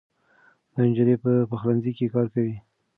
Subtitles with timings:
[0.73, 2.55] دا نجلۍ په پخلنځي کې کار کوي.